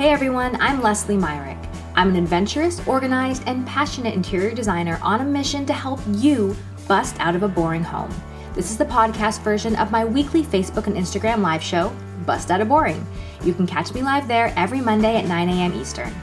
Hey 0.00 0.12
everyone, 0.12 0.56
I'm 0.62 0.80
Leslie 0.80 1.18
Myrick. 1.18 1.58
I'm 1.94 2.08
an 2.08 2.16
adventurous, 2.16 2.80
organized, 2.86 3.42
and 3.44 3.66
passionate 3.66 4.14
interior 4.14 4.54
designer 4.54 4.98
on 5.02 5.20
a 5.20 5.24
mission 5.26 5.66
to 5.66 5.74
help 5.74 6.00
you 6.12 6.56
bust 6.88 7.20
out 7.20 7.36
of 7.36 7.42
a 7.42 7.48
boring 7.48 7.84
home. 7.84 8.10
This 8.54 8.70
is 8.70 8.78
the 8.78 8.86
podcast 8.86 9.42
version 9.42 9.76
of 9.76 9.90
my 9.90 10.06
weekly 10.06 10.42
Facebook 10.42 10.86
and 10.86 10.96
Instagram 10.96 11.42
live 11.42 11.62
show, 11.62 11.94
Bust 12.24 12.50
Out 12.50 12.62
of 12.62 12.68
Boring. 12.70 13.06
You 13.44 13.52
can 13.52 13.66
catch 13.66 13.92
me 13.92 14.00
live 14.00 14.26
there 14.26 14.54
every 14.56 14.80
Monday 14.80 15.16
at 15.16 15.26
9 15.26 15.50
a.m. 15.50 15.74
Eastern. 15.74 16.14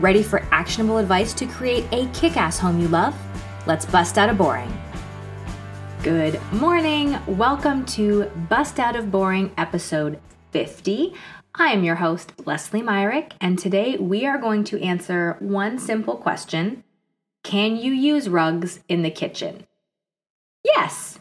Ready 0.00 0.22
for 0.22 0.42
actionable 0.50 0.96
advice 0.96 1.34
to 1.34 1.44
create 1.44 1.84
a 1.92 2.06
kick 2.14 2.38
ass 2.38 2.58
home 2.58 2.80
you 2.80 2.88
love? 2.88 3.14
Let's 3.66 3.84
bust 3.84 4.16
out 4.16 4.30
of 4.30 4.38
boring. 4.38 4.72
Good 6.02 6.40
morning. 6.52 7.18
Welcome 7.26 7.84
to 7.84 8.30
Bust 8.48 8.80
Out 8.80 8.96
of 8.96 9.10
Boring 9.10 9.52
episode 9.58 10.18
50. 10.52 11.12
I 11.56 11.68
am 11.68 11.84
your 11.84 11.94
host, 11.94 12.32
Leslie 12.44 12.82
Myrick, 12.82 13.34
and 13.40 13.56
today 13.56 13.96
we 13.96 14.26
are 14.26 14.38
going 14.38 14.64
to 14.64 14.82
answer 14.82 15.36
one 15.38 15.78
simple 15.78 16.16
question 16.16 16.82
Can 17.44 17.76
you 17.76 17.92
use 17.92 18.28
rugs 18.28 18.80
in 18.88 19.02
the 19.02 19.10
kitchen? 19.10 19.64
Yes. 20.64 21.20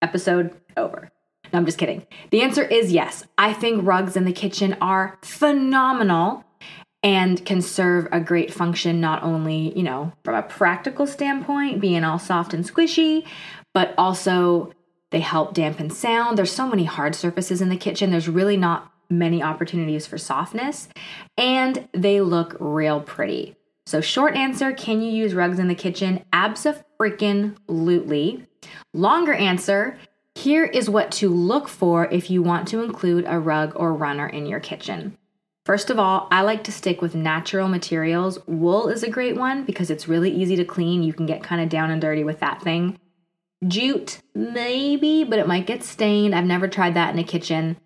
Episode 0.00 0.56
over. 0.78 1.10
No, 1.52 1.58
I'm 1.58 1.66
just 1.66 1.76
kidding. 1.76 2.06
The 2.30 2.40
answer 2.40 2.62
is 2.62 2.90
yes. 2.90 3.24
I 3.36 3.52
think 3.52 3.86
rugs 3.86 4.16
in 4.16 4.24
the 4.24 4.32
kitchen 4.32 4.78
are 4.80 5.18
phenomenal 5.22 6.44
and 7.02 7.44
can 7.44 7.60
serve 7.60 8.08
a 8.10 8.18
great 8.20 8.54
function 8.54 8.98
not 8.98 9.22
only, 9.22 9.76
you 9.76 9.82
know, 9.82 10.10
from 10.24 10.36
a 10.36 10.42
practical 10.42 11.06
standpoint, 11.06 11.82
being 11.82 12.02
all 12.02 12.18
soft 12.18 12.54
and 12.54 12.64
squishy, 12.64 13.26
but 13.74 13.92
also 13.98 14.72
they 15.10 15.20
help 15.20 15.52
dampen 15.52 15.90
sound. 15.90 16.38
There's 16.38 16.50
so 16.50 16.66
many 16.66 16.84
hard 16.84 17.14
surfaces 17.14 17.60
in 17.60 17.68
the 17.68 17.76
kitchen. 17.76 18.10
There's 18.10 18.26
really 18.28 18.56
not 18.56 18.90
many 19.10 19.42
opportunities 19.42 20.06
for 20.06 20.18
softness, 20.18 20.88
and 21.36 21.88
they 21.92 22.20
look 22.20 22.56
real 22.60 23.00
pretty. 23.00 23.56
So, 23.86 24.00
short 24.00 24.34
answer 24.34 24.72
can 24.72 25.00
you 25.00 25.10
use 25.10 25.34
rugs 25.34 25.58
in 25.58 25.68
the 25.68 25.74
kitchen? 25.74 26.24
Abso-freaking-lutely. 26.32 28.46
Longer 28.92 29.34
answer 29.34 29.98
here 30.34 30.64
is 30.64 30.90
what 30.90 31.10
to 31.12 31.30
look 31.30 31.66
for 31.66 32.10
if 32.10 32.30
you 32.30 32.42
want 32.42 32.68
to 32.68 32.82
include 32.82 33.24
a 33.26 33.38
rug 33.38 33.72
or 33.74 33.94
runner 33.94 34.26
in 34.26 34.44
your 34.44 34.60
kitchen. 34.60 35.16
First 35.64 35.88
of 35.88 35.98
all, 35.98 36.28
I 36.30 36.42
like 36.42 36.62
to 36.64 36.72
stick 36.72 37.00
with 37.00 37.14
natural 37.14 37.68
materials. 37.68 38.38
Wool 38.46 38.88
is 38.88 39.02
a 39.02 39.10
great 39.10 39.36
one 39.36 39.64
because 39.64 39.90
it's 39.90 40.06
really 40.06 40.30
easy 40.30 40.56
to 40.56 40.64
clean. 40.64 41.02
You 41.02 41.12
can 41.12 41.26
get 41.26 41.42
kind 41.42 41.62
of 41.62 41.68
down 41.68 41.90
and 41.90 42.00
dirty 42.00 42.22
with 42.22 42.40
that 42.40 42.62
thing. 42.62 42.98
Jute, 43.66 44.20
maybe, 44.34 45.24
but 45.24 45.38
it 45.38 45.48
might 45.48 45.66
get 45.66 45.82
stained. 45.82 46.34
I've 46.34 46.44
never 46.44 46.68
tried 46.68 46.94
that 46.94 47.14
in 47.14 47.18
a 47.18 47.24
kitchen. 47.24 47.78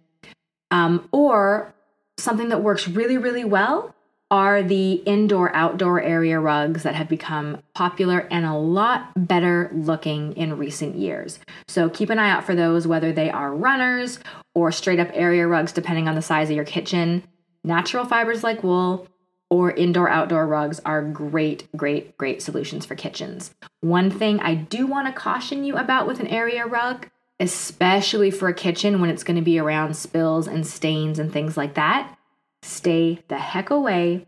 Um, 0.71 1.09
or 1.13 1.75
something 2.19 2.49
that 2.51 2.63
works 2.63 2.87
really, 2.87 3.19
really 3.19 3.45
well 3.45 3.95
are 4.31 4.63
the 4.63 4.93
indoor 4.93 5.55
outdoor 5.57 6.01
area 6.01 6.39
rugs 6.39 6.85
that 6.85 6.95
have 6.95 7.09
become 7.09 7.61
popular 7.75 8.29
and 8.31 8.47
a 8.47 8.55
lot 8.55 9.11
better 9.17 9.69
looking 9.75 10.33
in 10.35 10.57
recent 10.57 10.95
years. 10.95 11.41
So 11.67 11.91
keep 11.91 12.11
an 12.11 12.21
eye 12.21 12.31
out 12.31 12.45
for 12.45 12.55
those, 12.55 12.87
whether 12.87 13.13
they 13.13 13.29
are 13.29 13.53
runners 13.53 14.21
or 14.55 14.71
straight 14.71 15.01
up 15.01 15.09
area 15.13 15.49
rugs, 15.49 15.73
depending 15.73 16.07
on 16.07 16.15
the 16.15 16.23
size 16.23 16.49
of 16.49 16.55
your 16.55 16.65
kitchen. 16.65 17.25
Natural 17.65 18.05
fibers 18.05 18.45
like 18.45 18.63
wool 18.63 19.09
or 19.51 19.73
indoor 19.73 20.09
outdoor 20.09 20.47
rugs 20.47 20.81
are 20.85 21.03
great, 21.03 21.67
great, 21.77 22.17
great 22.17 22.41
solutions 22.41 22.87
for 22.87 22.95
kitchens. 22.95 23.53
One 23.81 24.11
thing 24.11 24.39
I 24.39 24.55
do 24.55 24.87
want 24.87 25.09
to 25.09 25.13
caution 25.13 25.65
you 25.65 25.77
about 25.77 26.07
with 26.07 26.21
an 26.21 26.29
area 26.29 26.67
rug 26.67 27.09
especially 27.41 28.31
for 28.31 28.49
a 28.49 28.55
kitchen 28.55 29.01
when 29.01 29.11
it's 29.11 29.25
going 29.25 29.37
to 29.37 29.43
be 29.43 29.59
around 29.59 29.97
spills 29.97 30.47
and 30.47 30.67
stains 30.67 31.19
and 31.19 31.33
things 31.33 31.57
like 31.57 31.75
that, 31.75 32.17
stay 32.63 33.23
the 33.29 33.39
heck 33.39 33.71
away 33.71 34.27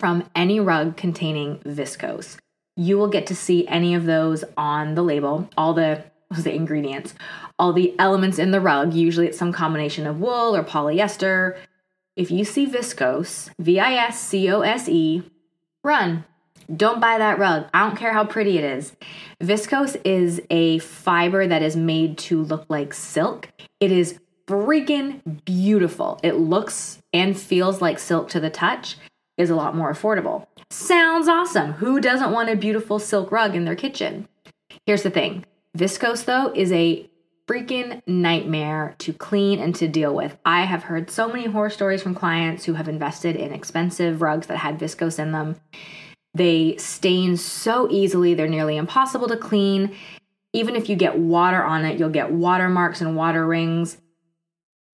from 0.00 0.28
any 0.34 0.60
rug 0.60 0.96
containing 0.96 1.58
viscose. 1.60 2.36
You 2.76 2.98
will 2.98 3.08
get 3.08 3.26
to 3.28 3.36
see 3.36 3.66
any 3.68 3.94
of 3.94 4.04
those 4.04 4.44
on 4.56 4.96
the 4.96 5.02
label, 5.02 5.48
all 5.56 5.72
the 5.72 6.04
the 6.42 6.52
ingredients, 6.52 7.14
all 7.56 7.72
the 7.72 7.94
elements 8.00 8.40
in 8.40 8.50
the 8.50 8.60
rug. 8.60 8.92
Usually 8.92 9.28
it's 9.28 9.38
some 9.38 9.52
combination 9.52 10.08
of 10.08 10.20
wool 10.20 10.56
or 10.56 10.64
polyester. 10.64 11.56
If 12.16 12.32
you 12.32 12.44
see 12.44 12.66
viscose, 12.66 13.50
V 13.60 13.78
I 13.78 13.94
S 13.94 14.20
C 14.20 14.50
O 14.50 14.62
S 14.62 14.88
E, 14.88 15.22
run. 15.84 16.24
Don't 16.74 17.00
buy 17.00 17.18
that 17.18 17.38
rug. 17.38 17.66
I 17.72 17.86
don't 17.86 17.96
care 17.96 18.12
how 18.12 18.24
pretty 18.24 18.58
it 18.58 18.64
is. 18.64 18.96
Viscose 19.42 20.00
is 20.04 20.40
a 20.50 20.78
fiber 20.78 21.46
that 21.46 21.62
is 21.62 21.76
made 21.76 22.18
to 22.18 22.42
look 22.42 22.66
like 22.68 22.92
silk. 22.92 23.48
It 23.80 23.92
is 23.92 24.18
freaking 24.46 25.44
beautiful. 25.44 26.18
It 26.22 26.36
looks 26.36 27.02
and 27.12 27.38
feels 27.38 27.80
like 27.80 27.98
silk 27.98 28.28
to 28.30 28.40
the 28.40 28.50
touch, 28.50 28.96
is 29.36 29.50
a 29.50 29.56
lot 29.56 29.76
more 29.76 29.92
affordable. 29.92 30.46
Sounds 30.70 31.28
awesome. 31.28 31.72
Who 31.74 32.00
doesn't 32.00 32.32
want 32.32 32.50
a 32.50 32.56
beautiful 32.56 32.98
silk 32.98 33.30
rug 33.30 33.54
in 33.54 33.64
their 33.64 33.76
kitchen? 33.76 34.28
Here's 34.86 35.02
the 35.02 35.10
thing 35.10 35.44
viscose, 35.76 36.24
though, 36.24 36.52
is 36.54 36.72
a 36.72 37.08
freaking 37.46 38.02
nightmare 38.08 38.94
to 38.98 39.12
clean 39.12 39.60
and 39.60 39.74
to 39.76 39.86
deal 39.86 40.14
with. 40.14 40.36
I 40.44 40.64
have 40.64 40.84
heard 40.84 41.10
so 41.10 41.28
many 41.28 41.46
horror 41.46 41.70
stories 41.70 42.02
from 42.02 42.14
clients 42.14 42.64
who 42.64 42.74
have 42.74 42.88
invested 42.88 43.36
in 43.36 43.52
expensive 43.52 44.20
rugs 44.20 44.48
that 44.48 44.58
had 44.58 44.78
viscose 44.78 45.18
in 45.18 45.32
them 45.32 45.56
they 46.36 46.76
stain 46.76 47.36
so 47.36 47.88
easily, 47.90 48.34
they're 48.34 48.48
nearly 48.48 48.76
impossible 48.76 49.28
to 49.28 49.36
clean. 49.36 49.94
Even 50.52 50.76
if 50.76 50.88
you 50.88 50.96
get 50.96 51.18
water 51.18 51.62
on 51.62 51.84
it, 51.84 51.98
you'll 51.98 52.10
get 52.10 52.32
watermarks 52.32 53.00
and 53.00 53.16
water 53.16 53.46
rings. 53.46 53.98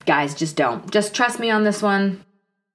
Guys, 0.06 0.34
just 0.34 0.56
don't. 0.56 0.90
Just 0.90 1.14
trust 1.14 1.38
me 1.38 1.50
on 1.50 1.64
this 1.64 1.82
one. 1.82 2.24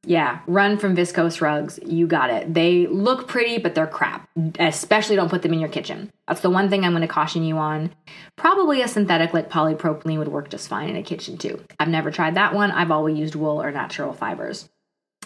Yeah, 0.05 0.39
run 0.47 0.77
from 0.77 0.95
viscose 0.95 1.41
rugs. 1.41 1.79
You 1.85 2.07
got 2.07 2.29
it. 2.29 2.53
They 2.53 2.87
look 2.87 3.27
pretty, 3.27 3.57
but 3.57 3.75
they're 3.75 3.87
crap. 3.87 4.29
Especially 4.57 5.17
don't 5.17 5.29
put 5.29 5.41
them 5.41 5.51
in 5.51 5.59
your 5.59 5.67
kitchen. 5.67 6.09
That's 6.27 6.39
the 6.39 6.49
one 6.49 6.69
thing 6.69 6.85
I'm 6.85 6.91
going 6.91 7.01
to 7.01 7.07
caution 7.07 7.43
you 7.43 7.57
on. 7.57 7.93
Probably 8.37 8.81
a 8.81 8.87
synthetic 8.87 9.33
like 9.33 9.49
polypropylene 9.49 10.17
would 10.17 10.29
work 10.29 10.49
just 10.49 10.69
fine 10.69 10.89
in 10.89 10.95
a 10.95 11.03
kitchen 11.03 11.37
too. 11.37 11.61
I've 11.77 11.89
never 11.89 12.09
tried 12.09 12.35
that 12.35 12.53
one. 12.53 12.71
I've 12.71 12.91
always 12.91 13.17
used 13.17 13.35
wool 13.35 13.61
or 13.61 13.69
natural 13.71 14.13
fibers. 14.13 14.69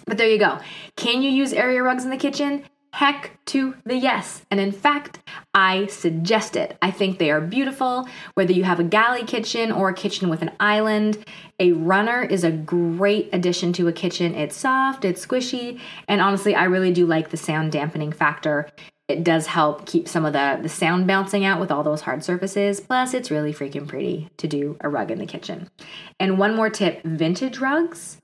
But 0.08 0.18
there 0.18 0.30
you 0.30 0.40
go. 0.40 0.60
Can 0.96 1.22
you 1.22 1.30
use 1.30 1.54
area 1.54 1.84
rugs 1.84 2.04
in 2.04 2.10
the 2.10 2.18
kitchen? 2.18 2.66
Heck 2.94 3.38
to 3.46 3.76
the 3.86 3.96
yes. 3.96 4.42
And 4.52 4.60
in 4.60 4.72
fact, 4.72 5.20
I 5.54 5.88
suggest 5.88 6.56
it. 6.56 6.78
I 6.82 6.92
think 6.92 7.18
they 7.18 7.32
are 7.32 7.42
beautiful. 7.42 8.08
Whether 8.34 8.54
you 8.54 8.64
have 8.64 8.80
a 8.80 8.84
galley 8.84 9.24
kitchen 9.24 9.72
or 9.72 9.90
a 9.90 9.94
kitchen 9.94 10.30
with 10.30 10.42
an 10.42 10.52
island, 10.60 11.26
a 11.60 11.72
runner 11.74 12.22
is 12.22 12.44
a 12.44 12.52
great 12.52 13.30
addition 13.34 13.74
to 13.74 13.88
a 13.88 13.94
kitchen. 13.94 14.36
It's 14.36 14.56
soft, 14.56 15.06
it's 15.06 15.26
squishy, 15.26 15.80
and 16.08 16.22
honestly, 16.22 16.56
I 16.56 16.66
really 16.66 16.92
do 16.92 17.06
like 17.06 17.30
the 17.30 17.38
sound 17.38 17.72
dampening 17.72 18.12
factor. 18.12 18.70
It 19.08 19.24
does 19.26 19.48
help 19.48 19.86
keep 19.86 20.08
some 20.08 20.24
of 20.24 20.32
the, 20.32 20.60
the 20.62 20.70
sound 20.70 21.06
bouncing 21.06 21.44
out 21.44 21.60
with 21.60 21.70
all 21.70 21.84
those 21.84 22.02
hard 22.02 22.24
surfaces. 22.24 22.80
Plus, 22.80 23.14
it's 23.14 23.30
really 23.30 23.54
freaking 23.54 23.86
pretty 23.86 24.30
to 24.38 24.48
do 24.48 24.78
a 24.80 24.88
rug 24.88 25.12
in 25.12 25.20
the 25.20 25.26
kitchen. 25.26 25.70
And 26.18 26.38
one 26.38 26.56
more 26.56 26.70
tip 26.70 27.04
vintage 27.04 27.60
rugs 27.60 28.21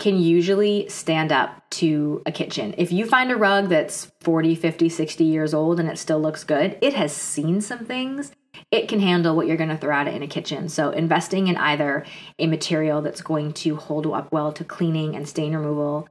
can 0.00 0.20
usually 0.20 0.88
stand 0.88 1.30
up 1.30 1.62
to 1.70 2.22
a 2.26 2.32
kitchen. 2.32 2.74
If 2.76 2.90
you 2.90 3.06
find 3.06 3.30
a 3.30 3.36
rug 3.36 3.68
that's 3.68 4.10
40, 4.20 4.54
50, 4.54 4.88
60 4.88 5.24
years 5.24 5.54
old 5.54 5.78
and 5.78 5.88
it 5.88 5.98
still 5.98 6.20
looks 6.20 6.42
good, 6.42 6.76
it 6.80 6.94
has 6.94 7.12
seen 7.12 7.60
some 7.60 7.84
things. 7.84 8.32
It 8.70 8.88
can 8.88 9.00
handle 9.00 9.36
what 9.36 9.46
you're 9.46 9.56
going 9.56 9.70
to 9.70 9.76
throw 9.76 9.94
at 9.94 10.08
it 10.08 10.14
in 10.14 10.22
a 10.22 10.26
kitchen. 10.26 10.68
So, 10.68 10.90
investing 10.90 11.46
in 11.46 11.56
either 11.56 12.04
a 12.38 12.46
material 12.46 13.00
that's 13.02 13.22
going 13.22 13.52
to 13.54 13.76
hold 13.76 14.06
up 14.06 14.32
well 14.32 14.52
to 14.52 14.64
cleaning 14.64 15.14
and 15.14 15.28
stain 15.28 15.54
removal 15.54 16.08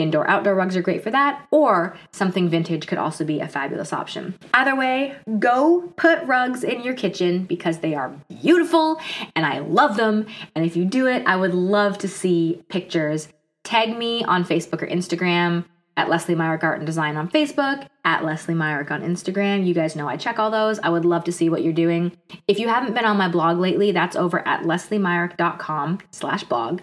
Indoor 0.00 0.28
outdoor 0.28 0.54
rugs 0.54 0.76
are 0.76 0.82
great 0.82 1.02
for 1.02 1.10
that, 1.10 1.46
or 1.50 1.96
something 2.12 2.48
vintage 2.48 2.86
could 2.86 2.98
also 2.98 3.24
be 3.24 3.40
a 3.40 3.48
fabulous 3.48 3.92
option. 3.92 4.38
Either 4.54 4.74
way, 4.76 5.14
go 5.38 5.92
put 5.96 6.22
rugs 6.24 6.64
in 6.64 6.82
your 6.82 6.94
kitchen 6.94 7.44
because 7.44 7.78
they 7.78 7.94
are 7.94 8.14
beautiful 8.28 9.00
and 9.36 9.46
I 9.46 9.58
love 9.60 9.96
them. 9.96 10.26
And 10.54 10.64
if 10.64 10.76
you 10.76 10.84
do 10.84 11.06
it, 11.06 11.26
I 11.26 11.36
would 11.36 11.54
love 11.54 11.98
to 11.98 12.08
see 12.08 12.62
pictures. 12.68 13.28
Tag 13.64 13.96
me 13.96 14.24
on 14.24 14.44
Facebook 14.44 14.82
or 14.82 14.86
Instagram 14.86 15.64
at 15.96 16.08
Leslie 16.08 16.34
Art 16.34 16.78
and 16.78 16.86
Design 16.86 17.16
on 17.16 17.28
Facebook, 17.28 17.86
at 18.04 18.24
Leslie 18.24 18.54
Myrick 18.54 18.90
on 18.90 19.02
Instagram. 19.02 19.66
You 19.66 19.74
guys 19.74 19.94
know 19.94 20.08
I 20.08 20.16
check 20.16 20.38
all 20.38 20.50
those. 20.50 20.78
I 20.78 20.88
would 20.88 21.04
love 21.04 21.24
to 21.24 21.32
see 21.32 21.50
what 21.50 21.62
you're 21.62 21.72
doing. 21.74 22.12
If 22.48 22.58
you 22.58 22.68
haven't 22.68 22.94
been 22.94 23.04
on 23.04 23.18
my 23.18 23.28
blog 23.28 23.58
lately, 23.58 23.92
that's 23.92 24.16
over 24.16 24.46
at 24.48 24.62
lesliemyrick.com 24.62 25.98
slash 26.10 26.44
blog 26.44 26.80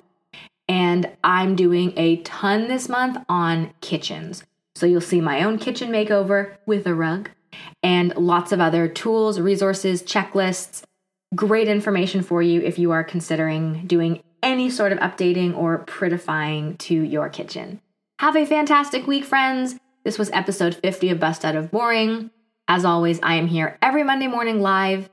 and 0.68 1.10
I'm 1.24 1.56
doing 1.56 1.94
a 1.98 2.18
ton 2.18 2.68
this 2.68 2.90
month 2.90 3.18
on 3.30 3.74
kitchens. 3.82 4.44
So 4.76 4.86
you'll 4.86 5.02
see 5.02 5.22
my 5.22 5.44
own 5.44 5.58
kitchen 5.58 5.92
makeover 5.92 6.58
with 6.66 6.86
a 6.86 6.94
rug 6.94 7.30
and 7.82 8.16
lots 8.16 8.52
of 8.52 8.60
other 8.60 8.88
tools, 8.88 9.40
resources, 9.40 10.04
checklists, 10.04 10.84
great 11.36 11.68
information 11.68 12.22
for 12.22 12.42
you 12.42 12.62
if 12.62 12.78
you 12.78 12.92
are 12.92 13.04
considering 13.04 13.88
doing 13.88 14.22
any 14.44 14.70
sort 14.70 14.92
of 14.92 15.00
updating 15.00 15.56
or 15.58 15.84
prettifying 15.86 16.78
to 16.78 16.94
your 16.94 17.30
kitchen. 17.30 17.82
Have 18.20 18.36
a 18.36 18.46
fantastic 18.46 19.08
week, 19.08 19.26
friends. 19.26 19.76
This 20.04 20.18
was 20.18 20.30
episode 20.32 20.76
50 20.76 21.10
of 21.10 21.20
Bust 21.20 21.44
Out 21.44 21.56
of 21.56 21.72
Boring. 21.72 22.32
As 22.68 22.86
always, 22.86 23.20
I 23.24 23.36
am 23.36 23.48
here 23.48 23.78
every 23.82 24.04
Monday 24.04 24.28
morning 24.28 24.62
live 24.62 25.10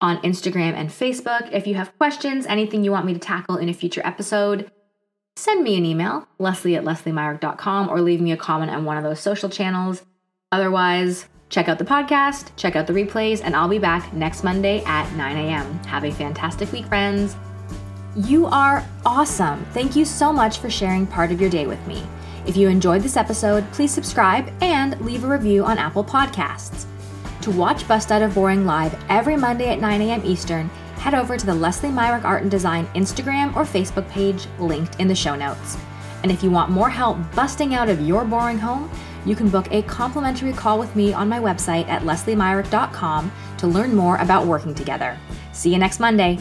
on 0.00 0.22
Instagram 0.22 0.74
and 0.74 0.90
Facebook. 0.90 1.48
If 1.52 1.66
you 1.66 1.74
have 1.74 1.96
questions, 1.98 2.46
anything 2.46 2.84
you 2.84 2.92
want 2.92 3.06
me 3.06 3.14
to 3.14 3.18
tackle 3.18 3.56
in 3.56 3.68
a 3.68 3.74
future 3.74 4.02
episode, 4.04 4.70
send 5.36 5.62
me 5.62 5.76
an 5.76 5.84
email, 5.84 6.28
leslie 6.38 6.76
at 6.76 6.84
lesliemyrick.com, 6.84 7.88
or 7.88 8.00
leave 8.00 8.20
me 8.20 8.32
a 8.32 8.36
comment 8.36 8.70
on 8.70 8.84
one 8.84 8.96
of 8.96 9.04
those 9.04 9.20
social 9.20 9.48
channels. 9.48 10.04
Otherwise, 10.52 11.26
check 11.48 11.68
out 11.68 11.78
the 11.78 11.84
podcast, 11.84 12.50
check 12.56 12.76
out 12.76 12.86
the 12.86 12.92
replays, 12.92 13.42
and 13.42 13.56
I'll 13.56 13.68
be 13.68 13.78
back 13.78 14.12
next 14.12 14.44
Monday 14.44 14.82
at 14.84 15.10
9 15.14 15.36
a.m. 15.36 15.78
Have 15.84 16.04
a 16.04 16.12
fantastic 16.12 16.70
week, 16.72 16.86
friends. 16.86 17.36
You 18.16 18.46
are 18.46 18.84
awesome. 19.04 19.64
Thank 19.66 19.94
you 19.94 20.04
so 20.04 20.32
much 20.32 20.58
for 20.58 20.70
sharing 20.70 21.06
part 21.06 21.30
of 21.30 21.40
your 21.40 21.50
day 21.50 21.66
with 21.66 21.84
me. 21.86 22.02
If 22.46 22.56
you 22.56 22.68
enjoyed 22.68 23.02
this 23.02 23.16
episode, 23.16 23.70
please 23.72 23.92
subscribe 23.92 24.50
and 24.62 24.98
leave 25.02 25.24
a 25.24 25.28
review 25.28 25.64
on 25.64 25.76
Apple 25.76 26.02
Podcasts. 26.02 26.86
To 27.42 27.50
watch 27.52 27.86
Bust 27.86 28.10
Out 28.10 28.22
of 28.22 28.34
Boring 28.34 28.66
live 28.66 28.96
every 29.08 29.36
Monday 29.36 29.70
at 29.70 29.80
9 29.80 30.02
a.m. 30.02 30.22
Eastern, 30.24 30.68
head 30.98 31.14
over 31.14 31.36
to 31.36 31.46
the 31.46 31.54
Leslie 31.54 31.90
Myrick 31.90 32.24
Art 32.24 32.42
and 32.42 32.50
Design 32.50 32.86
Instagram 32.94 33.54
or 33.54 33.62
Facebook 33.62 34.08
page 34.10 34.46
linked 34.58 35.00
in 35.00 35.08
the 35.08 35.14
show 35.14 35.36
notes. 35.36 35.76
And 36.22 36.32
if 36.32 36.42
you 36.42 36.50
want 36.50 36.70
more 36.70 36.90
help 36.90 37.16
busting 37.34 37.74
out 37.74 37.88
of 37.88 38.00
your 38.00 38.24
boring 38.24 38.58
home, 38.58 38.90
you 39.24 39.36
can 39.36 39.48
book 39.48 39.68
a 39.70 39.82
complimentary 39.82 40.52
call 40.52 40.78
with 40.78 40.94
me 40.96 41.12
on 41.12 41.28
my 41.28 41.38
website 41.38 41.86
at 41.88 42.02
lesliemyrick.com 42.02 43.32
to 43.58 43.66
learn 43.66 43.94
more 43.94 44.16
about 44.16 44.46
working 44.46 44.74
together. 44.74 45.16
See 45.52 45.70
you 45.70 45.78
next 45.78 46.00
Monday. 46.00 46.38